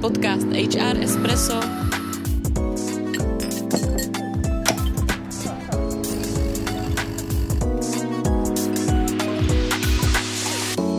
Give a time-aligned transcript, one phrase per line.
[0.00, 1.60] Podcast HR Espresso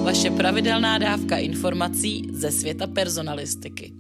[0.04, 3.94] Vaše pravidelná dávka informací ze světa personalistiky.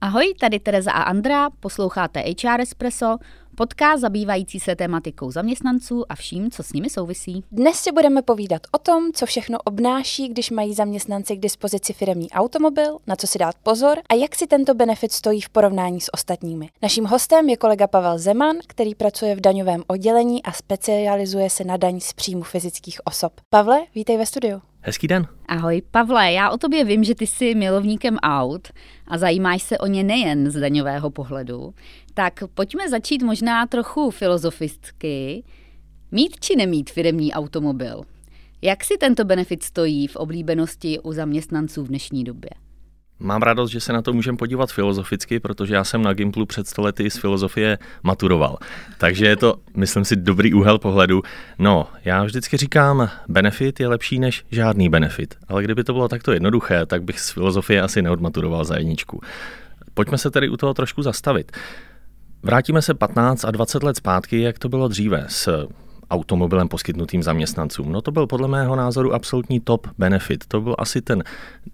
[0.00, 3.18] Ahoj, tady Tereza a Andra, posloucháte HR Espresso,
[3.56, 7.44] podcast zabývající se tématikou zaměstnanců a vším, co s nimi souvisí.
[7.52, 12.30] Dnes si budeme povídat o tom, co všechno obnáší, když mají zaměstnanci k dispozici firmní
[12.30, 16.14] automobil, na co si dát pozor a jak si tento benefit stojí v porovnání s
[16.14, 16.70] ostatními.
[16.82, 21.76] Naším hostem je kolega Pavel Zeman, který pracuje v daňovém oddělení a specializuje se na
[21.76, 23.32] daň z příjmu fyzických osob.
[23.50, 24.71] Pavle, vítej ve studiu.
[24.84, 25.26] Hezký den.
[25.48, 28.68] Ahoj, Pavle, já o tobě vím, že ty jsi milovníkem aut
[29.08, 31.74] a zajímáš se o ně nejen z daňového pohledu.
[32.14, 35.44] Tak pojďme začít možná trochu filozoficky.
[36.10, 38.02] Mít či nemít firemní automobil?
[38.62, 42.50] Jak si tento benefit stojí v oblíbenosti u zaměstnanců v dnešní době?
[43.22, 46.68] Mám radost, že se na to můžeme podívat filozoficky, protože já jsem na Gimplu před
[46.68, 48.58] stolety z filozofie maturoval.
[48.98, 51.22] Takže je to, myslím si, dobrý úhel pohledu.
[51.58, 55.34] No, já vždycky říkám, benefit je lepší než žádný benefit.
[55.48, 59.20] Ale kdyby to bylo takto jednoduché, tak bych z filozofie asi neodmaturoval za jedničku.
[59.94, 61.52] Pojďme se tedy u toho trošku zastavit.
[62.42, 65.68] Vrátíme se 15 a 20 let zpátky, jak to bylo dříve s
[66.12, 67.92] automobilem poskytnutým zaměstnancům.
[67.92, 70.44] No to byl podle mého názoru absolutní top benefit.
[70.48, 71.24] To byl asi ten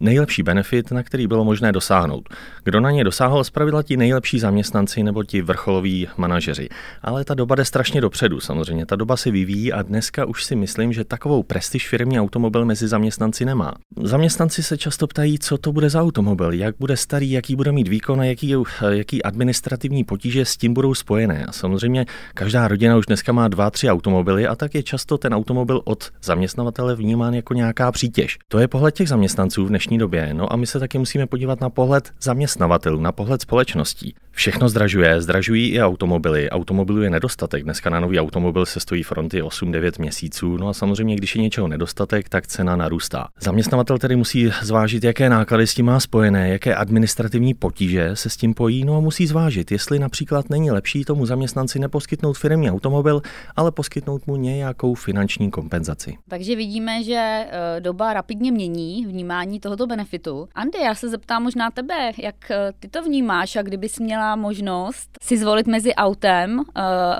[0.00, 2.28] nejlepší benefit, na který bylo možné dosáhnout.
[2.64, 6.69] Kdo na ně dosáhl, zpravidla ti nejlepší zaměstnanci nebo ti vrcholoví manažeři.
[7.03, 8.86] Ale ta doba jde strašně dopředu, samozřejmě.
[8.86, 12.89] Ta doba se vyvíjí a dneska už si myslím, že takovou prestiž firmní automobil mezi
[12.89, 13.75] zaměstnanci nemá.
[14.03, 17.89] Zaměstnanci se často ptají, co to bude za automobil, jak bude starý, jaký bude mít
[17.89, 18.55] výkon a jaký,
[18.91, 21.47] jaký administrativní potíže s tím budou spojené.
[21.48, 25.18] A samozřejmě každá rodina už dneska má dva, tři automobily automobily a tak je často
[25.18, 28.38] ten automobil od zaměstnavatele vnímán jako nějaká přítěž.
[28.48, 30.34] To je pohled těch zaměstnanců v dnešní době.
[30.34, 34.14] No a my se taky musíme podívat na pohled zaměstnavatelů, na pohled společností.
[34.30, 36.50] Všechno zdražuje, zdražují i automobily.
[36.50, 37.64] Automobilů je nedostatek.
[37.64, 40.56] Dneska na nový automobil se stojí fronty 8-9 měsíců.
[40.56, 43.28] No a samozřejmě, když je něčeho nedostatek, tak cena narůstá.
[43.41, 48.36] Zaměstnavatel tedy musí zvážit, jaké náklady s tím má spojené, jaké administrativní potíže se s
[48.36, 53.22] tím pojí, no a musí zvážit, jestli například není lepší tomu zaměstnanci neposkytnout firmní automobil,
[53.56, 56.19] ale poskytnout mu nějakou finanční kompenzaci.
[56.28, 60.48] Takže vidíme, že eh, doba rapidně mění vnímání tohoto benefitu.
[60.54, 65.10] Andy, já se zeptám možná tebe, jak eh, ty to vnímáš a kdybys měla možnost
[65.22, 66.64] si zvolit mezi autem uh,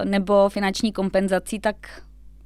[0.05, 1.77] nebo finanční kompenzací, tak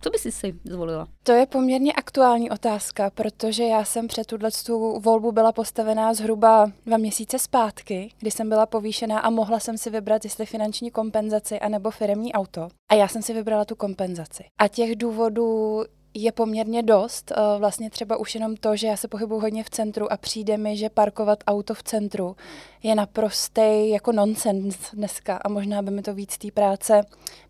[0.03, 1.09] co by si si zvolila?
[1.23, 6.73] To je poměrně aktuální otázka, protože já jsem před tuhle tu volbu byla postavená zhruba
[6.87, 11.61] dva měsíce zpátky, kdy jsem byla povýšená a mohla jsem si vybrat, jestli finanční kompenzaci
[11.61, 12.69] anebo firemní auto.
[12.89, 14.45] A já jsem si vybrala tu kompenzaci.
[14.59, 17.33] A těch důvodů je poměrně dost.
[17.33, 20.57] Eh, vlastně třeba už jenom to, že já se pohybuji hodně v centru a přijde
[20.57, 22.37] mi, že parkovat auto v centru
[22.83, 27.01] je naprostý jako nonsens dneska a možná by mi to víc té práce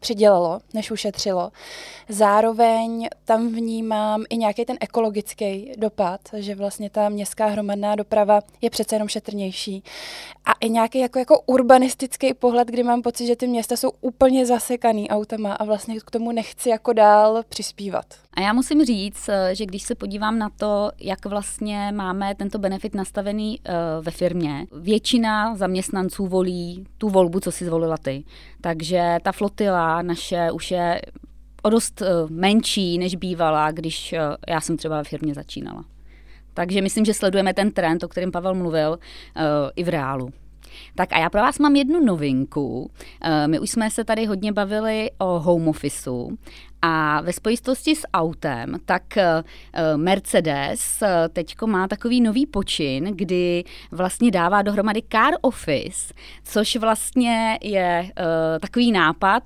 [0.00, 1.50] přidělalo, než ušetřilo.
[2.08, 8.70] Zároveň tam vnímám i nějaký ten ekologický dopad, že vlastně ta městská hromadná doprava je
[8.70, 9.82] přece jenom šetrnější.
[10.44, 14.46] A i nějaký jako, jako urbanistický pohled, kdy mám pocit, že ty města jsou úplně
[14.46, 18.04] zasekaný autama a vlastně k tomu nechci jako dál přispívat.
[18.34, 22.58] A já musím říct, eh, že když se podívám na to, jak vlastně máme tento
[22.58, 25.21] benefit nastavený uh, ve firmě, většina
[25.54, 28.24] zaměstnanců volí tu volbu, co si zvolila ty.
[28.60, 31.02] Takže ta flotila naše už je
[31.62, 34.18] o dost uh, menší, než bývala, když uh,
[34.48, 35.84] já jsem třeba ve firmě začínala.
[36.54, 39.42] Takže myslím, že sledujeme ten trend, o kterém Pavel mluvil, uh,
[39.76, 40.30] i v reálu.
[40.94, 42.90] Tak a já pro vás mám jednu novinku.
[43.46, 46.38] My už jsme se tady hodně bavili o home officeu
[46.82, 49.42] a ve spojitosti s autem, tak eh,
[49.96, 57.58] Mercedes eh, teďko má takový nový počin, kdy vlastně dává dohromady car office, což vlastně
[57.62, 59.42] je uh, takový nápad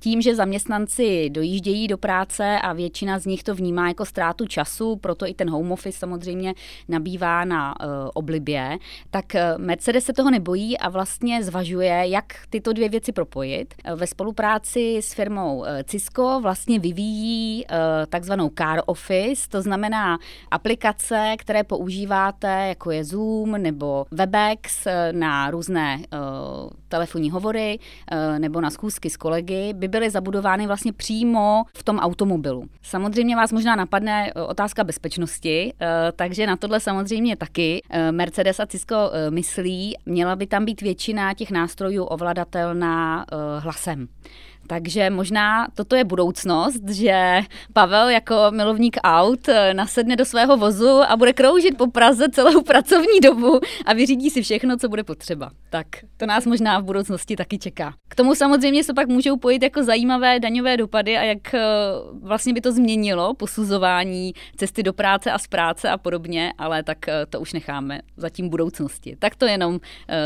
[0.00, 4.96] tím, že zaměstnanci dojíždějí do práce a většina z nich to vnímá jako ztrátu času,
[4.96, 6.54] proto i ten home office samozřejmě
[6.88, 7.74] nabývá na
[8.14, 8.78] oblibě,
[9.10, 9.24] tak
[9.56, 13.74] Mercedes se toho nebojí a vlastně zvažuje, jak tyto dvě věci propojit.
[13.94, 17.76] Ve spolupráci s firmou Cisco vlastně vlastně vyvíjí uh,
[18.08, 20.18] takzvanou car office, to znamená
[20.50, 27.78] aplikace, které používáte, jako je Zoom nebo Webex eh, na různé uh, telefonní hovory
[28.38, 32.64] nebo na schůzky s kolegy, by byly zabudovány vlastně přímo v tom automobilu.
[32.82, 35.72] Samozřejmě vás možná napadne otázka bezpečnosti,
[36.16, 41.50] takže na tohle samozřejmě taky Mercedes a Cisco myslí, měla by tam být většina těch
[41.50, 43.26] nástrojů ovladatelná
[43.58, 44.08] hlasem.
[44.66, 47.40] Takže možná toto je budoucnost, že
[47.72, 52.62] Pavel jako milovník aut eh, nasedne do svého vozu a bude kroužit po Praze celou
[52.66, 55.50] pracovní dobu a vyřídí si všechno, co bude potřeba.
[55.70, 55.86] Tak
[56.16, 57.94] to nás možná v budoucnosti taky čeká.
[58.08, 61.60] K tomu samozřejmě se pak můžou pojít jako zajímavé daňové dopady a jak eh,
[62.22, 67.08] vlastně by to změnilo posuzování cesty do práce a z práce a podobně, ale tak
[67.08, 69.16] eh, to už necháme zatím budoucnosti.
[69.18, 69.80] Tak to je jenom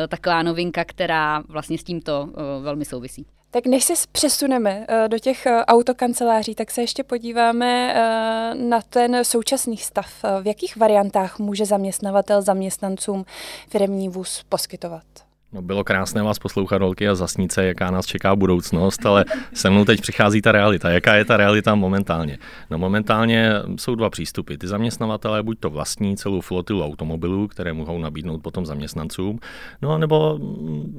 [0.08, 2.28] taková novinka, která vlastně s tímto
[2.60, 3.26] velmi souvisí.
[3.56, 8.80] Tak než se přesuneme eh, do těch eh, autokanceláří, tak se ještě podíváme eh, na
[8.80, 10.24] ten současný stav.
[10.42, 13.24] V jakých variantách může zaměstnavatel zaměstnancům
[13.68, 15.25] firmní vůz poskytovat?
[15.56, 19.24] No bylo krásné vás poslouchat, holky, a zasnít se, jaká nás čeká budoucnost, ale
[19.54, 20.90] se mnou teď přichází ta realita.
[20.90, 22.38] Jaká je ta realita momentálně?
[22.70, 24.56] No momentálně jsou dva přístupy.
[24.56, 29.38] Ty zaměstnavatelé buď to vlastní celou flotilu automobilů, které mohou nabídnout potom zaměstnancům,
[29.82, 30.38] no nebo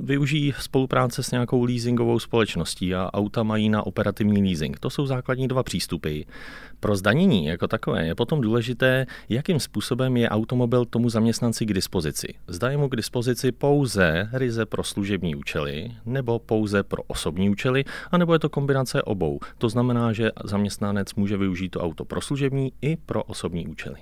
[0.02, 4.80] využijí spolupráce s nějakou leasingovou společností a auta mají na operativní leasing.
[4.80, 6.22] To jsou základní dva přístupy.
[6.80, 12.28] Pro zdanění jako takové je potom důležité, jakým způsobem je automobil tomu zaměstnanci k dispozici.
[12.48, 17.84] Zda je mu k dispozici pouze ryze pro služební účely, nebo pouze pro osobní účely,
[18.12, 19.40] anebo je to kombinace obou.
[19.58, 23.98] To znamená, že zaměstnanec může využít to auto pro služební i pro osobní účely.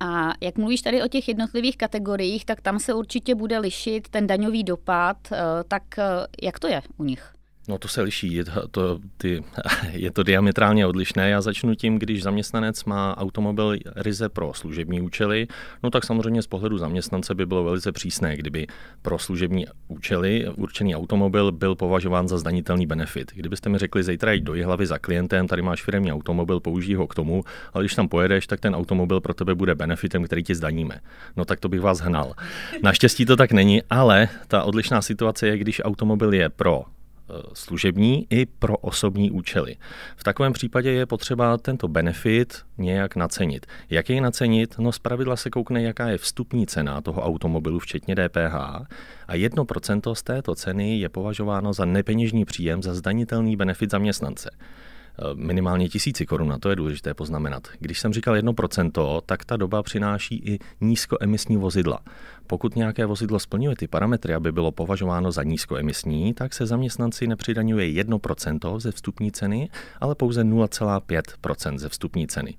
[0.00, 4.26] A jak mluvíš tady o těch jednotlivých kategoriích, tak tam se určitě bude lišit ten
[4.26, 5.16] daňový dopad.
[5.32, 5.36] Eh,
[5.68, 6.04] tak eh,
[6.42, 7.34] jak to je u nich?
[7.68, 9.44] No to se liší, je to, to, ty,
[9.92, 11.30] je to diametrálně odlišné.
[11.30, 15.46] Já začnu tím, když zaměstnanec má automobil ryze pro služební účely,
[15.82, 18.66] no tak samozřejmě z pohledu zaměstnance by bylo velice přísné, kdyby
[19.02, 23.32] pro služební účely určený automobil byl považován za zdanitelný benefit.
[23.34, 27.06] Kdybyste mi řekli, zítra jít do hlavy za klientem, tady máš firmní automobil, použij ho
[27.06, 30.54] k tomu, ale když tam pojedeš, tak ten automobil pro tebe bude benefitem, který ti
[30.54, 31.00] zdaníme.
[31.36, 32.34] No tak to bych vás hnal.
[32.82, 36.84] Naštěstí to tak není, ale ta odlišná situace je, když automobil je pro
[37.52, 39.76] služební i pro osobní účely.
[40.16, 43.66] V takovém případě je potřeba tento benefit nějak nacenit.
[43.90, 44.74] Jak jej nacenit?
[44.78, 48.54] No zpravidla se koukne, jaká je vstupní cena toho automobilu, včetně DPH,
[49.28, 54.50] a 1% z této ceny je považováno za nepeněžní příjem za zdanitelný benefit zaměstnance.
[55.18, 57.68] Eh, minimálně tisíci korun, a to je důležité poznamenat.
[57.80, 62.00] Když jsem říkal 1%, tak ta doba přináší i nízkoemisní vozidla.
[62.46, 67.86] Pokud nějaké vozidlo splňuje ty parametry, aby bylo považováno za nízkoemisní, tak se zaměstnanci nepřidaňuje
[67.86, 69.68] 1% ze vstupní ceny,
[70.00, 72.54] ale pouze 0,5% ze vstupní ceny.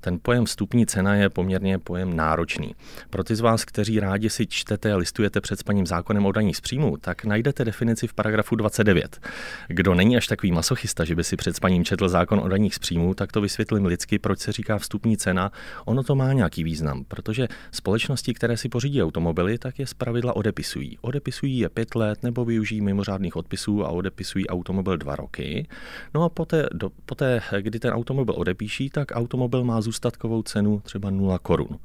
[0.00, 2.74] Ten pojem vstupní cena je poměrně pojem náročný.
[3.10, 6.54] Pro ty z vás, kteří rádi si čtete a listujete před spaním zákonem o daní
[6.54, 9.20] z příjmu, tak najdete definici v paragrafu 29.
[9.68, 12.78] Kdo není až takový masochista, že by si před spaním četl zákon o daních z
[12.78, 15.52] příjmu, tak to vysvětlím lidsky, proč se říká vstupní cena.
[15.84, 20.98] Ono to má nějaký význam, protože společnosti, které si pořídí automobily, tak je zpravidla odepisují.
[21.00, 25.68] Odepisují je pět let nebo využijí mimořádných odpisů a odepisují automobil dva roky.
[26.14, 31.10] No a poté, do, poté kdy ten automobil odepíší, tak automobil má zůstatkovou cenu třeba
[31.10, 31.78] 0 korun.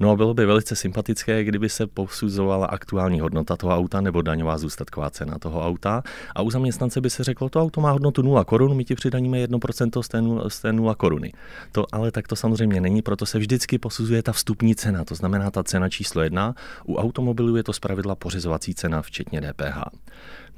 [0.00, 4.58] No a bylo by velice sympatické, kdyby se posuzovala aktuální hodnota toho auta nebo daňová
[4.58, 6.02] zůstatková cena toho auta
[6.34, 9.46] a u zaměstnance by se řeklo, to auto má hodnotu 0 korun, my ti přidaníme
[9.46, 11.32] 1% z té 0, z té 0 koruny.
[11.72, 15.50] To ale tak to samozřejmě není, proto se vždycky posuzuje ta vstupní cena, to znamená
[15.50, 16.54] ta cena číslo 1.
[16.86, 19.78] U automobilů je to zpravidla pořizovací cena, včetně DPH.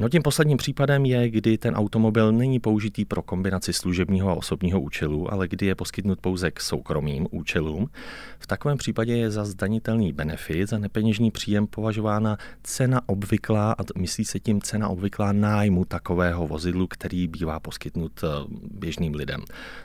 [0.01, 4.81] No tím posledním případem je, kdy ten automobil není použitý pro kombinaci služebního a osobního
[4.81, 7.91] účelu, ale kdy je poskytnut pouze k soukromým účelům.
[8.39, 14.25] V takovém případě je za zdanitelný benefit, za nepeněžní příjem považována cena obvyklá, a myslí
[14.25, 18.29] se tím cena obvyklá nájmu takového vozidlu, který bývá poskytnut eh,
[18.73, 19.41] běžným lidem.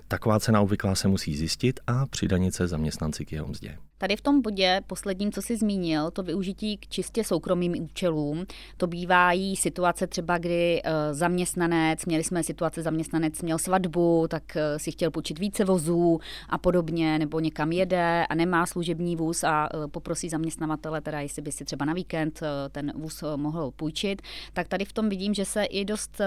[0.07, 3.77] Taková cena obvyklá se musí zjistit a přidanit se zaměstnanci k jeho mzdě.
[3.97, 8.45] Tady v tom bodě, posledním, co jsi zmínil, to využití k čistě soukromým účelům,
[8.77, 14.61] to bývají situace třeba, kdy uh, zaměstnanec, měli jsme situace, zaměstnanec měl svatbu, tak uh,
[14.77, 19.73] si chtěl počít více vozů a podobně, nebo někam jede a nemá služební vůz a
[19.73, 24.21] uh, poprosí zaměstnavatele, teda jestli by si třeba na víkend ten vůz mohl půjčit,
[24.53, 26.21] tak tady v tom vidím, že se i dost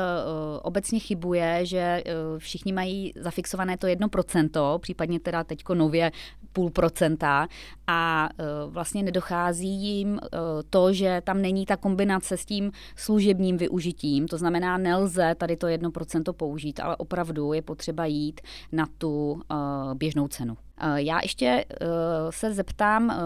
[0.62, 2.02] obecně chybuje, že
[2.38, 6.12] všichni mají zafixované to 1%, případně teda teďko nově
[6.52, 7.48] půl procenta
[7.86, 10.28] a e, vlastně nedochází jim e,
[10.70, 14.28] to, že tam není ta kombinace s tím služebním využitím.
[14.28, 18.40] To znamená, nelze tady to 1% použít, ale opravdu je potřeba jít
[18.72, 19.54] na tu e,
[19.94, 20.56] běžnou cenu.
[20.80, 21.87] Eh, já ještě eh,
[22.30, 23.18] se zeptám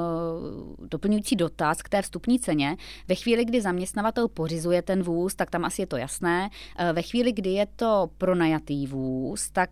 [0.89, 2.77] doplňující dotaz k té vstupní ceně.
[3.09, 6.51] Ve chvíli, kdy zaměstnavatel pořizuje ten vůz, tak tam asi je to jasné.
[6.93, 9.71] Ve chvíli, kdy je to pronajatý vůz, tak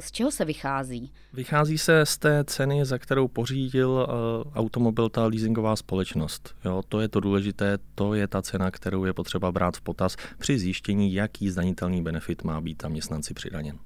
[0.00, 1.12] z čeho se vychází?
[1.32, 4.06] Vychází se z té ceny, za kterou pořídil
[4.54, 6.54] automobil ta leasingová společnost.
[6.64, 10.16] Jo, to je to důležité, to je ta cena, kterou je potřeba brát v potaz
[10.38, 13.78] při zjištění, jaký zdanitelný benefit má být zaměstnanci přidaněn.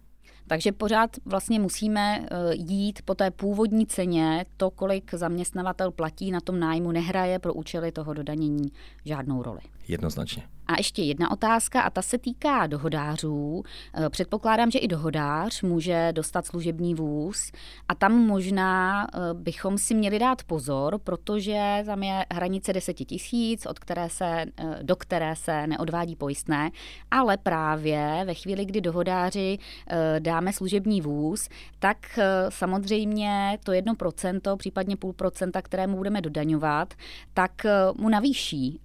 [0.46, 6.40] Takže pořád vlastně musíme eh, jít po té původní ceně, to, kolik zaměstnavatel platí na
[6.40, 8.72] tom nájmu, nehraje pro účely toho dodanění
[9.04, 9.60] žádnou roli.
[9.88, 10.42] Jednoznačně.
[10.68, 13.62] A ještě jedna otázka, a ta se týká dohodářů.
[13.94, 17.52] Eh, předpokládám, že i dohodář může dostat služební vůz
[17.88, 23.66] a tam možná eh, bychom si měli dát pozor, protože tam je hranice 10 tisíc,
[23.66, 26.70] od které se, eh, do které se neodvádí pojistné,
[27.10, 29.58] ale právě ve chvíli, kdy dohodáři
[30.18, 32.18] dáme služební vůz, tak
[32.48, 36.94] samozřejmě to 1%, případně půl procenta, kterému budeme dodaňovat,
[37.34, 37.52] tak
[37.98, 38.80] mu navýší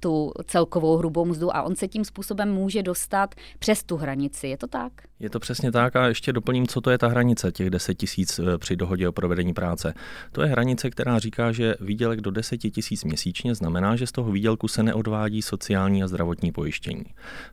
[0.00, 4.48] tu celkovou hrubou mzdu a on se tím způsobem může dostat přes tu hranici.
[4.48, 4.92] Je to tak?
[5.20, 8.38] Je to přesně tak a ještě doplním, co to je ta hranice těch 10 tisíc
[8.38, 9.94] eh, při dohodě o provedení práce.
[10.32, 14.32] To je hranice, která říká, že výdělek do 10 tisíc měsíčně znamená, že z toho
[14.32, 17.04] výdělku se neodvádí sociální a zdravotní pojištění.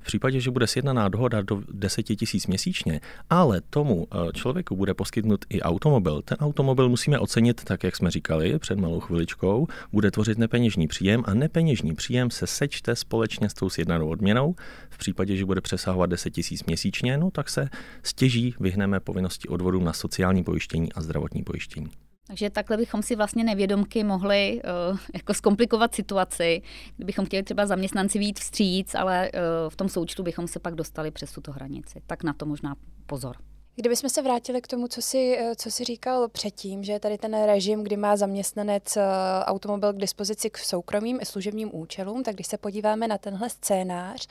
[0.01, 4.93] V případě, že bude sjednaná dohoda do 10 tisíc měsíčně, ale tomu eh, člověku bude
[4.93, 10.11] poskytnut i automobil, ten automobil musíme ocenit tak, jak jsme říkali před malou chviličkou, bude
[10.11, 14.55] tvořit nepeněžní příjem a nepeněžní příjem se sečte společně s tou sjednanou odměnou.
[14.89, 17.69] V případě, že bude přesahovat 10 tisíc měsíčně, no tak se
[18.03, 21.87] stěží vyhneme povinnosti odvodů na sociální pojištění a zdravotní pojištění.
[22.27, 24.61] Takže takhle bychom si vlastně nevědomky mohli
[24.91, 26.61] uh, jako zkomplikovat situaci,
[26.97, 31.11] kdybychom chtěli třeba zaměstnanci vít vstříc, ale uh, v tom součtu bychom se pak dostali
[31.11, 32.01] přes tuto hranici.
[32.07, 33.35] Tak na to možná pozor.
[33.75, 37.17] Kdybychom se vrátili k tomu, co jsi, eh, co jsi říkal předtím, že je tady
[37.17, 38.97] ten režim, kdy má zaměstnanec
[39.45, 44.27] automobil k dispozici k soukromým i služebním účelům, tak když se podíváme na tenhle scénář,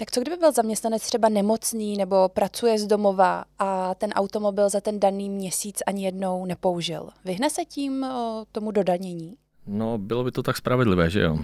[0.00, 4.80] tak co kdyby byl zaměstnanec třeba nemocný nebo pracuje z domova a ten automobil za
[4.80, 7.08] ten daný měsíc ani jednou nepoužil?
[7.24, 8.06] Vyhne se tím
[8.52, 9.34] tomu dodanění?
[9.66, 11.38] No, bylo by to tak spravedlivé, že jo.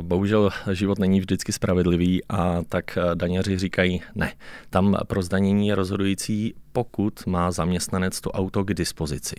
[0.00, 4.32] Bohužel život není vždycky spravedlivý a tak daňaři říkají ne.
[4.70, 9.36] Tam pro zdanění je rozhodující pokud má zaměstnanec to auto k dispozici.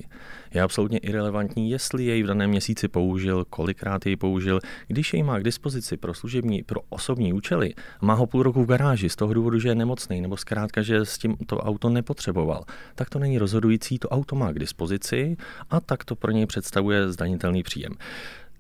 [0.54, 4.60] Je absolutně irrelevantní, jestli jej v daném měsíci použil, kolikrát jej použil.
[4.88, 8.68] Když jej má k dispozici pro služební, pro osobní účely, má ho půl roku v
[8.68, 12.64] garáži z toho důvodu, že je nemocný, nebo zkrátka, že s tím to auto nepotřeboval,
[12.96, 15.38] tak to není rozhodující, to auto má k dispozici
[15.70, 17.94] a tak to pro něj představuje zdanitelný příjem.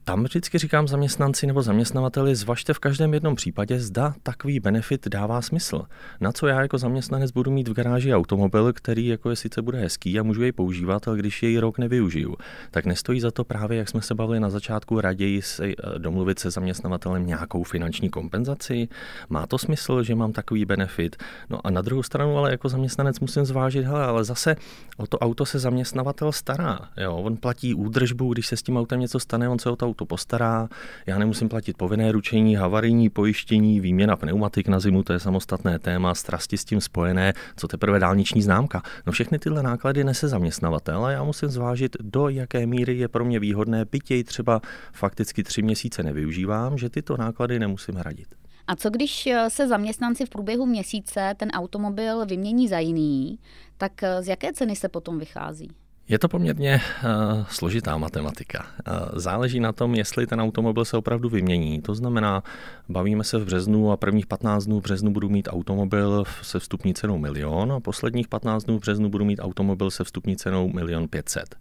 [0.07, 5.41] Tam vždycky říkám zaměstnanci nebo zaměstnavateli, zvažte v každém jednom případě, zda takový benefit dává
[5.41, 5.81] smysl.
[6.21, 9.79] Na co já jako zaměstnanec budu mít v garáži automobil, který jako je sice bude
[9.79, 12.35] hezký a můžu jej používat, ale když jej rok nevyužiju,
[12.71, 16.39] tak nestojí za to právě, jak jsme se bavili na začátku, raději si eh, domluvit
[16.39, 18.87] se zaměstnavatelem nějakou finanční kompenzaci.
[19.29, 21.15] Má to smysl, že mám takový benefit?
[21.49, 24.55] No a na druhou stranu, ale jako zaměstnanec musím zvážit, hele, ale zase
[24.97, 26.79] o to auto se zaměstnavatel stará.
[26.97, 27.15] Jo?
[27.15, 30.05] On platí údržbu, když se s tím autem něco stane, on se o to auto
[30.05, 30.69] postará,
[31.05, 36.15] já nemusím platit povinné ručení, havarijní pojištění, výměna pneumatik na zimu, to je samostatné téma,
[36.15, 38.81] strasti s tím spojené, co teprve dálniční známka.
[39.05, 43.25] No všechny tyhle náklady nese zaměstnavatel a já musím zvážit, do jaké míry je pro
[43.25, 44.61] mě výhodné, byť jej třeba
[44.93, 48.27] fakticky tři měsíce nevyužívám, že tyto náklady nemusím hradit.
[48.67, 53.39] A co když eh, se zaměstnanci v průběhu měsíce ten automobil vymění za jiný,
[53.77, 55.69] tak eh, z jaké ceny se potom vychází?
[56.09, 58.65] Je to poměrně uh, složitá matematika.
[58.87, 61.81] Uh, záleží na tom, jestli ten automobil se opravdu vymění.
[61.81, 62.43] To znamená,
[62.89, 66.93] bavíme se v březnu a prvních 15 dnů v březnu budu mít automobil se vstupní
[66.93, 71.07] cenou milion a posledních 15 dnů v březnu budu mít automobil se vstupní cenou milion
[71.07, 71.55] 500.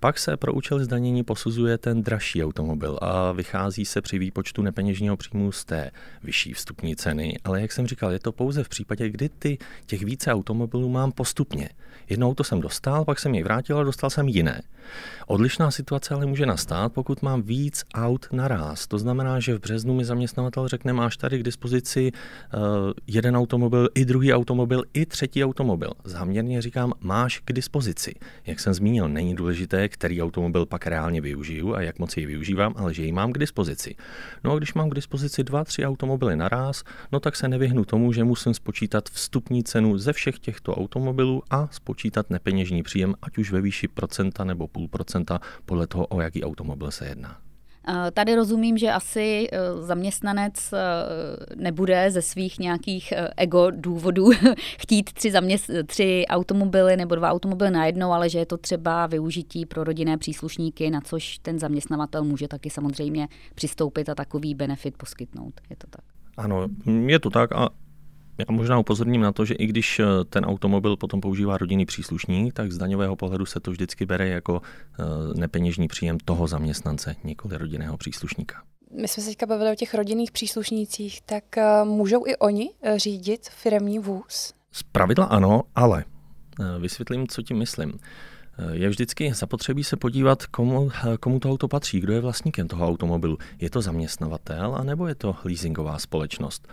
[0.00, 5.16] Pak se pro účel zdanění posuzuje ten dražší automobil a vychází se při výpočtu nepeněžního
[5.16, 5.90] příjmu z té
[6.22, 7.38] vyšší vstupní ceny.
[7.44, 11.12] Ale jak jsem říkal, je to pouze v případě, kdy ty těch více automobilů mám
[11.12, 11.68] postupně.
[12.08, 14.62] Jednou to jsem dostal, pak jsem jej vrátil a dostal jsem jiné.
[15.26, 18.86] Odlišná situace ale může nastat, pokud mám víc aut naraz.
[18.86, 22.60] To znamená, že v březnu mi zaměstnavatel řekne, máš tady k dispozici uh,
[23.06, 25.90] jeden automobil, i druhý automobil, i třetí automobil.
[26.04, 28.14] Záměrně říkám, máš k dispozici.
[28.46, 32.74] Jak jsem zmínil, není důležité, který automobil pak reálně využiju a jak moc jej využívám,
[32.76, 33.94] ale že ji mám k dispozici.
[34.44, 38.12] No a když mám k dispozici dva, tři automobily naraz, no tak se nevyhnu tomu,
[38.12, 43.52] že musím spočítat vstupní cenu ze všech těchto automobilů a spočítat nepeněžní příjem, ať už
[43.52, 47.36] ve výši procenta nebo půl procenta podle toho, o jaký automobil se jedná.
[48.12, 50.76] Tady rozumím, že asi eh, zaměstnanec eh,
[51.56, 54.30] nebude ze svých nějakých eh, ego důvodů
[54.78, 59.66] chtít tři, zaměst- tři automobily nebo dva automobily najednou, ale že je to třeba využití
[59.66, 65.60] pro rodinné příslušníky, na což ten zaměstnavatel může taky samozřejmě přistoupit a takový benefit poskytnout.
[65.70, 66.04] Je to tak?
[66.36, 66.66] Ano,
[67.06, 67.68] je to tak a
[68.38, 72.54] já možná upozorním na to, že i když eh, ten automobil potom používá rodinný příslušník,
[72.54, 75.04] tak z daňového pohledu se to vždycky bere jako eh,
[75.34, 78.62] nepeněžní příjem toho zaměstnance, nikoli rodinného příslušníka.
[79.00, 83.48] My jsme se teďka bavili o těch rodinných příslušnících, tak eh, můžou i oni řídit
[83.48, 84.54] firemní vůz?
[84.72, 86.04] Z pravidla ano, ale
[86.78, 87.98] vysvětlím, co tím myslím.
[88.72, 90.90] Je vždycky zapotřebí se podívat, komu,
[91.20, 93.38] komu to auto patří, kdo je vlastníkem toho automobilu.
[93.60, 96.68] Je to zaměstnavatel, anebo je to leasingová společnost?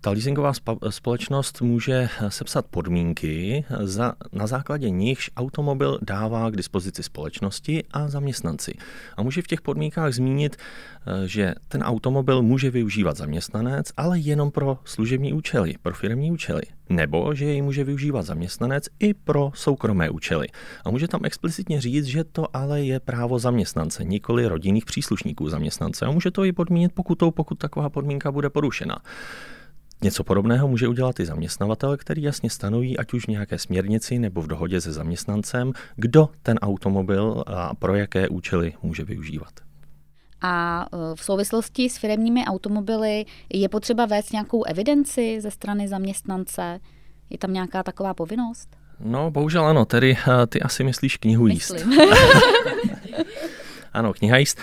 [0.00, 0.52] Ta leasingová
[0.90, 8.74] společnost může sepsat podmínky, za, na základě nichž automobil dává k dispozici společnosti a zaměstnanci.
[9.16, 14.50] A může v těch podmínkách zmínit, eh, že ten automobil může využívat zaměstnanec, ale jenom
[14.50, 16.62] pro služební účely, pro firmní účely.
[16.88, 20.46] Nebo že jej může využívat zaměstnanec i pro soukromé účely.
[20.84, 26.06] A může tam explicitně říct, že to ale je právo zaměstnance, nikoli rodinných příslušníků zaměstnance.
[26.06, 28.98] A může to i podmínit pokutou, pokud taková podmínka bude porušena.
[30.02, 34.42] Něco podobného může udělat i zaměstnavatel, který jasně stanoví, ať už v nějaké směrnici nebo
[34.42, 39.52] v dohodě se zaměstnancem, kdo ten automobil a pro jaké účely může využívat.
[40.42, 43.24] A e, v souvislosti s firmními automobily
[43.54, 46.80] je potřeba vést nějakou evidenci ze strany zaměstnance?
[47.30, 48.76] Je tam nějaká taková povinnost?
[49.00, 51.74] No, bohužel ano, tedy e, ty asi myslíš knihu jíst.
[53.92, 54.58] ano, kniha jíst.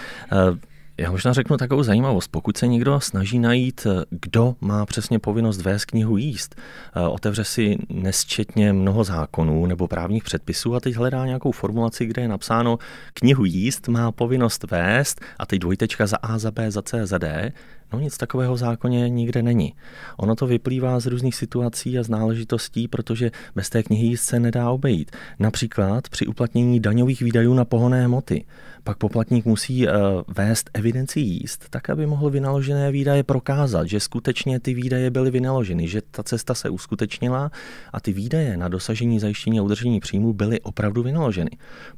[0.98, 2.28] Já možná řeknu takovou zajímavost.
[2.28, 6.56] Pokud se někdo snaží najít, kdo má přesně povinnost vést knihu jíst,
[6.96, 12.22] eh, otevře si nesčetně mnoho zákonů nebo právních předpisů a teď hledá nějakou formulaci, kde
[12.22, 12.80] je napsáno,
[13.14, 17.18] knihu jíst má povinnost vést a teď dvojtečka za A, za B, za C, za
[17.18, 17.52] D,
[17.96, 19.74] No nic takového v zákoně nikde není.
[20.18, 24.70] Ono to vyplývá z různých situací a z náležitostí, protože bez té knihy se nedá
[24.70, 25.12] obejít.
[25.40, 28.46] Například při uplatnění daňových výdajů na pohonné hmoty.
[28.84, 29.94] Pak poplatník musí uh,
[30.28, 35.88] vést evidenci jíst, tak aby mohl vynaložené výdaje prokázat, že skutečně ty výdaje byly vynaloženy,
[35.88, 37.52] že ta cesta se uskutečnila
[37.94, 41.50] a ty výdaje na dosažení zajištění a udržení příjmu byly opravdu vynaloženy.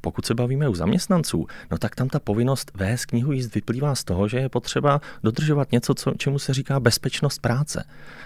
[0.02, 4.04] Pokud se bavíme u zaměstnanců, no tak tam ta povinnost vést knihu jíst vyplývá z
[4.04, 7.84] toho, že je potřeba dodržovat něco, co, čemu se říká bezpečnost práce.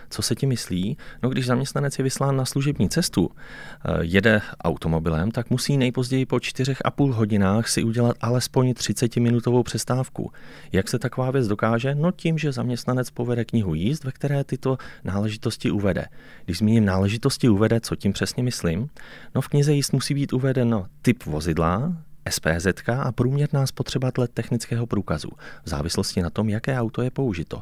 [0.09, 0.97] Co se ti myslí?
[1.23, 6.39] No, když zaměstnanec je vyslán na služební cestu, eh, jede automobilem, tak musí nejpozději po
[6.39, 10.31] čtyřech a půl hodinách si udělat alespoň 30-minutovou přestávku.
[10.71, 11.95] Jak se taková věc dokáže?
[11.95, 16.05] No tím, že zaměstnanec povede knihu jízd, ve které tyto náležitosti uvede.
[16.45, 18.89] Když zmíním náležitosti uvede, co tím přesně myslím?
[19.35, 21.93] No v knize jíst musí být uveden typ vozidla,
[22.29, 22.67] SPZ
[22.99, 25.29] a průměrná spotřeba let technického průkazu
[25.63, 27.61] v závislosti na tom, jaké auto je použito.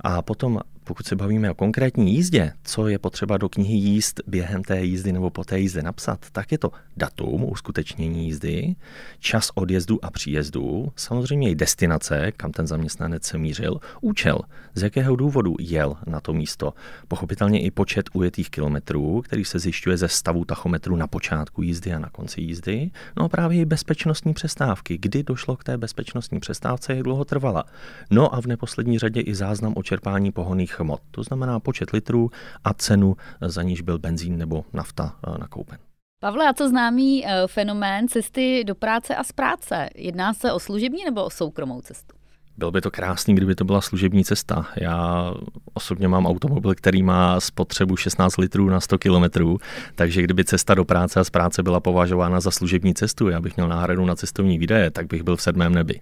[0.00, 4.64] A potom pokud se bavíme o konkrétní jízdě, co je potřeba do knihy jíst během
[4.64, 8.76] té jízdy nebo po té jízde napsat, tak je to datum uskutečnění jízdy,
[9.18, 14.38] čas odjezdu a příjezdu, samozřejmě i destinace, kam ten zaměstnanec se mířil, účel,
[14.74, 16.74] z jakého důvodu jel na to místo,
[17.08, 21.98] pochopitelně i počet ujetých kilometrů, který se zjišťuje ze stavu tachometru na počátku jízdy a
[21.98, 26.94] na konci jízdy, no a právě i bezpečnostní přestávky, kdy došlo k té bezpečnostní přestávce,
[26.94, 27.64] jak dlouho trvala.
[28.10, 31.00] No a v neposlední řadě i záznam o čerpání pohoných hmot.
[31.10, 32.30] To znamená počet litrů
[32.64, 35.78] a cenu, za níž byl benzín nebo nafta eh, nakoupen.
[36.20, 39.88] Pavle, a co známý eh, fenomén cesty do práce a z práce?
[39.94, 42.16] Jedná se o služební nebo o soukromou cestu?
[42.56, 44.66] Bylo by to krásný, kdyby to byla služební cesta.
[44.76, 45.30] Já
[45.74, 49.58] osobně mám automobil, který má spotřebu 16 litrů na 100 kilometrů,
[49.94, 53.56] takže kdyby cesta do práce a z práce byla považována za služební cestu, já bych
[53.56, 56.00] měl náhradu na cestovní výdaje, tak bych byl v sedmém nebi.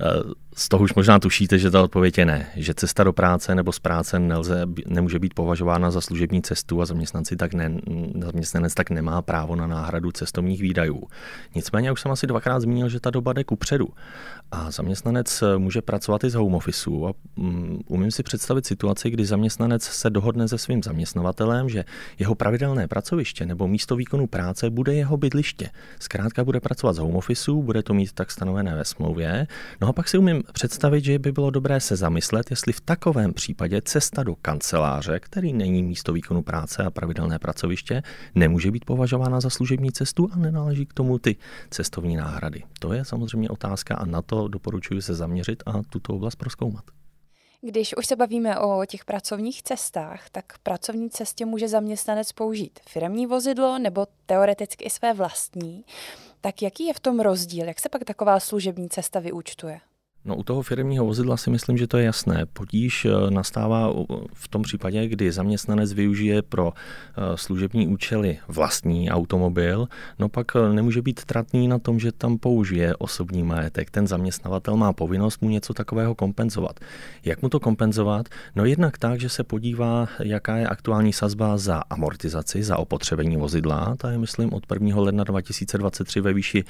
[0.00, 0.04] Eh,
[0.56, 3.72] z toho už možná tušíte, že ta odpověď je ne, že cesta do práce nebo
[3.72, 7.72] z práce nelze, nemůže být považována za služební cestu a zaměstnanci tak ne,
[8.20, 11.02] zaměstnanec tak nemá právo na náhradu cestovních výdajů.
[11.54, 13.88] Nicméně už jsem asi dvakrát zmínil, že ta doba jde kupředu
[14.52, 19.24] a zaměstnanec může pracovat i z home office a um, umím si představit situaci, kdy
[19.24, 21.84] zaměstnanec se dohodne se svým zaměstnavatelem, že
[22.18, 25.70] jeho pravidelné pracoviště nebo místo výkonu práce bude jeho bydliště.
[26.00, 29.46] Zkrátka bude pracovat z home office, bude to mít tak stanovené ve smlouvě.
[29.80, 33.34] No a pak si umím představit, že by bylo dobré se zamyslet, jestli v takovém
[33.34, 38.02] případě cesta do kanceláře, který není místo výkonu práce a pravidelné pracoviště,
[38.34, 41.36] nemůže být považována za služební cestu a nenáleží k tomu ty
[41.70, 42.62] cestovní náhrady.
[42.78, 46.84] To je samozřejmě otázka a na to doporučuji se zaměřit a tuto oblast proskoumat.
[47.60, 53.26] Když už se bavíme o těch pracovních cestách, tak pracovní cestě může zaměstnanec použít firemní
[53.26, 55.84] vozidlo nebo teoreticky i své vlastní.
[56.40, 57.66] Tak jaký je v tom rozdíl?
[57.66, 59.80] Jak se pak taková služební cesta vyúčtuje?
[60.28, 62.46] No u toho firmního vozidla si myslím, že to je jasné.
[62.52, 63.92] Potíž eh, nastává
[64.34, 69.88] v tom případě, kdy zaměstnanec využije pro eh, služební účely vlastní automobil,
[70.18, 73.90] no pak eh, nemůže být tratný na tom, že tam použije osobní majetek.
[73.90, 76.80] Ten zaměstnavatel má povinnost mu něco takového kompenzovat.
[77.24, 78.28] Jak mu to kompenzovat?
[78.56, 83.94] No jednak tak, že se podívá, jaká je aktuální sazba za amortizaci, za opotřebení vozidla.
[83.96, 85.00] Ta je, myslím, od 1.
[85.00, 86.64] ledna 2023 ve výši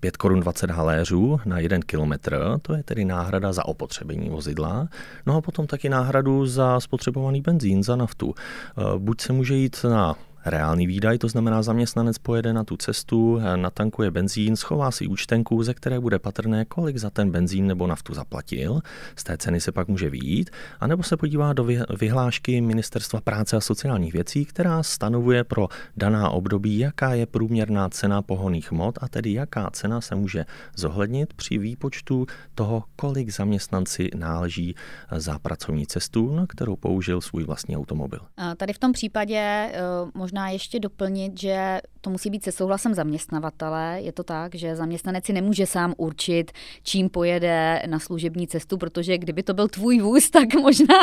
[0.00, 2.58] 5 korun 20 haléřů na 1 kilometr.
[2.62, 4.88] To je tedy tedy náhrada za opotřebení vozidla,
[5.26, 8.34] no a potom taky náhradu za spotřebovaný benzín, za naftu.
[8.34, 13.40] Eh, buď se může jít na reálný výdaj, to znamená zaměstnanec pojede na tu cestu,
[13.56, 18.14] natankuje benzín, schová si účtenku, ze které bude patrné, kolik za ten benzín nebo naftu
[18.14, 18.80] zaplatil.
[19.16, 20.50] Z té ceny se pak může výjít,
[20.80, 21.64] anebo se podívá do
[22.00, 28.22] vyhlášky Ministerstva práce a sociálních věcí, která stanovuje pro daná období, jaká je průměrná cena
[28.22, 30.44] pohoných hmot a tedy jaká cena se může
[30.76, 34.74] zohlednit při výpočtu toho, kolik zaměstnanci náleží
[35.16, 38.20] za pracovní cestu, na kterou použil svůj vlastní automobil.
[38.56, 39.80] Tady v tom případě eh,
[40.14, 43.98] možná možná ještě doplnit, že to musí být se souhlasem zaměstnavatele.
[44.00, 49.18] Je to tak, že zaměstnanec si nemůže sám určit, čím pojede na služební cestu, protože
[49.18, 50.94] kdyby to byl tvůj vůz, tak možná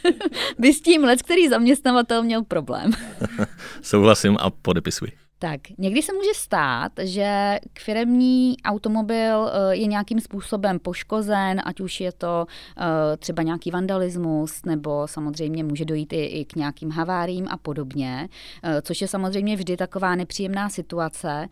[0.58, 2.90] by s tím let, který zaměstnavatel měl problém.
[3.82, 5.27] Souhlasím a podepisuji.
[5.40, 12.00] Tak, někdy se může stát, že firemní automobil eh, je nějakým způsobem poškozen, ať už
[12.00, 12.46] je to
[12.78, 18.28] eh, třeba nějaký vandalismus, nebo samozřejmě může dojít i, i k nějakým haváriím a podobně,
[18.62, 21.48] eh, což je samozřejmě vždy taková nepříjemná situace.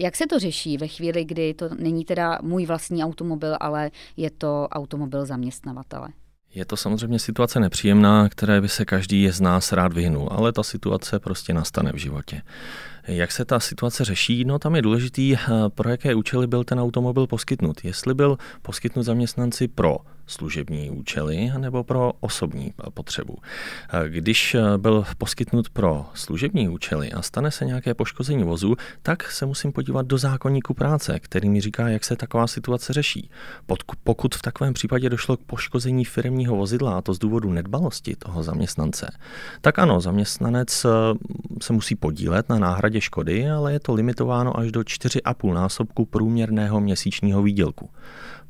[0.00, 4.30] Jak se to řeší ve chvíli, kdy to není teda můj vlastní automobil, ale je
[4.30, 6.08] to automobil zaměstnavatele?
[6.56, 10.62] Je to samozřejmě situace nepříjemná, které by se každý z nás rád vyhnul, ale ta
[10.62, 12.42] situace prostě nastane v životě.
[13.06, 14.44] Jak se ta situace řeší?
[14.44, 15.38] No tam je důležitý, eh,
[15.68, 17.84] pro jaké účely byl ten automobil poskytnut.
[17.84, 23.38] Jestli byl poskytnut zaměstnanci pro služební účely nebo pro osobní potřebu.
[24.08, 29.72] Když byl poskytnut pro služební účely a stane se nějaké poškození vozu, tak se musím
[29.72, 33.30] podívat do zákonníku práce, který mi říká, jak se taková situace řeší.
[34.04, 38.42] Pokud v takovém případě došlo k poškození firmního vozidla, a to z důvodu nedbalosti toho
[38.42, 39.10] zaměstnance,
[39.60, 40.88] tak ano, zaměstnanec eh,
[41.62, 46.80] se musí podílet na náhradě škody, ale je to limitováno až do 4,5 násobku průměrného
[46.80, 47.90] měsíčního výdělku.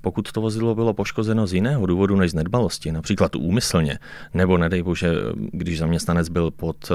[0.07, 3.99] Pokud to vozidlo bylo poškozeno z jiného důvodu než z nedbalosti, například úmyslně,
[4.35, 6.95] nebo nedej bože, když zaměstnanec byl pod eh,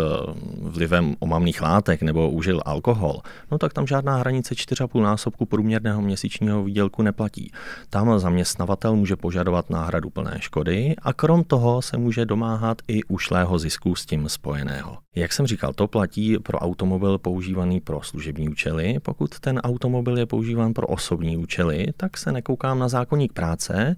[0.61, 3.21] vlivem omamných látek nebo užil alkohol,
[3.51, 7.51] no tak tam žádná hranice 4,5 násobku průměrného měsíčního výdělku neplatí.
[7.89, 13.59] Tam zaměstnavatel může požadovat náhradu plné škody a krom toho se může domáhat i ušlého
[13.59, 14.97] zisku s tím spojeného.
[15.15, 18.99] Jak jsem říkal, to platí pro automobil používaný pro služební účely.
[18.99, 23.95] Pokud ten automobil je používán pro osobní účely, tak se nekoukám na zákonník práce,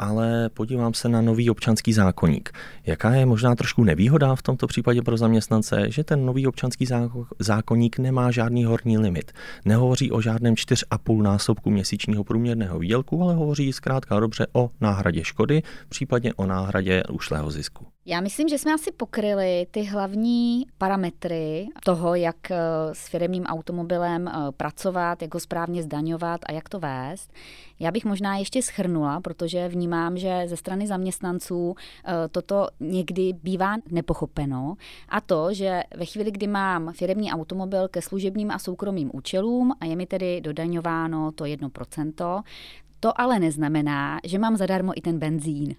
[0.00, 2.50] ale podívám se na nový občanský zákonník.
[2.86, 6.86] Jaká je možná trošku nevýhoda v tomto případě pro zaměstnance, že ten nový občanský
[7.38, 9.32] zákonník nemá žádný horní limit.
[9.64, 15.62] Nehovoří o žádném 4,5 násobku měsíčního průměrného výdělku, ale hovoří zkrátka dobře o náhradě škody,
[15.88, 17.86] případně o náhradě ušlého zisku.
[18.06, 22.56] Já myslím, že jsme asi pokryli ty hlavní parametry toho, jak eh,
[22.92, 27.32] s firmním automobilem eh, pracovat, jak ho správně zdaňovat a jak to vést.
[27.80, 31.74] Já bych možná ještě schrnula, protože vnímám, že ze strany zaměstnanců
[32.04, 34.74] eh, toto někdy bývá nepochopeno.
[35.08, 39.84] A to, že ve chvíli, kdy mám firmní automobil ke služebním a soukromým účelům a
[39.84, 42.42] je mi tedy dodaňováno to 1%,
[43.00, 45.74] to ale neznamená, že mám zadarmo i ten benzín.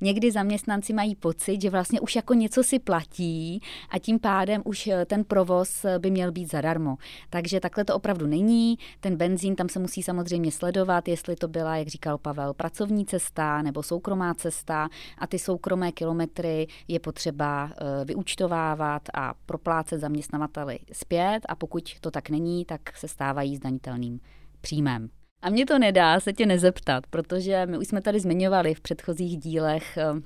[0.00, 3.60] Někdy zaměstnanci mají pocit, že vlastně už jako něco si platí
[3.90, 6.96] a tím pádem už eh, ten provoz eh, by měl být zadarmo.
[7.30, 8.78] Takže takhle to opravdu není.
[9.00, 13.62] Ten benzín tam se musí samozřejmě sledovat, jestli to byla, jak říkal Pavel, pracovní cesta
[13.62, 21.40] nebo soukromá cesta a ty soukromé kilometry je potřeba eh, vyúčtovávat a proplácet zaměstnavateli zpět
[21.48, 24.20] a pokud to tak není, tak se stávají zdanitelným
[24.60, 25.15] příjmem.
[25.42, 29.38] A mě to nedá se tě nezeptat, protože my už jsme tady zmiňovali v předchozích
[29.38, 30.20] dílech eh,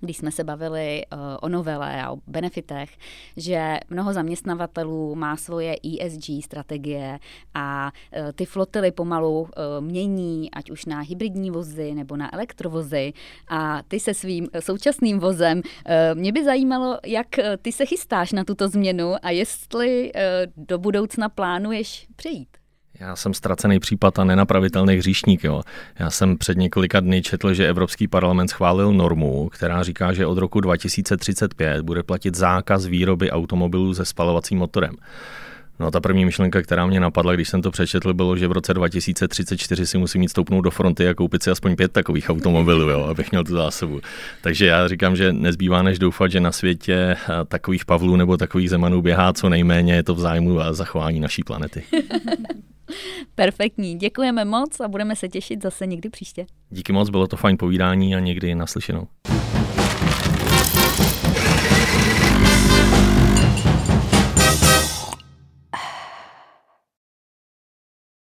[0.00, 2.90] když jsme se bavili uh, o novele a o benefitech,
[3.36, 7.18] že mnoho zaměstnavatelů má svoje ESG strategie
[7.54, 9.48] a uh, ty flotily pomalu
[9.80, 13.12] mění, ať už na hybridní vozy nebo na elektrovozy
[13.48, 15.62] a ty se svým současným vozem.
[16.14, 17.26] Mě by zajímalo, jak
[17.62, 20.12] ty se chystáš na tuto změnu a jestli
[20.56, 22.48] do budoucna plánuješ přejít.
[23.00, 25.44] Já jsem ztracený případ a nenapravitelný hříšník.
[25.44, 25.62] Jo.
[25.98, 30.38] Já jsem před několika dny četl, že Evropský parlament schválil normu, která říká, že od
[30.38, 34.96] roku 2035 bude platit zákaz výroby automobilů se spalovacím motorem.
[35.80, 38.74] No ta první myšlenka, která mě napadla, když jsem to přečetl, bylo, že v roce
[38.74, 43.04] 2034 si musím jít stoupnout do fronty a koupit si aspoň pět takových automobilů, jo,
[43.04, 44.00] abych měl tu zásobu.
[44.42, 47.16] Takže já říkám, že nezbývá než doufat, že na světě eh,
[47.48, 51.44] takových Pavlů nebo takových Zemanů běhá co nejméně, je to v zájmu a zachování naší
[51.44, 51.82] planety.
[53.34, 56.46] Perfektní, děkujeme moc a budeme se těšit zase někdy příště.
[56.70, 59.06] Díky moc, bylo to fajn povídání a někdy naslyšenou.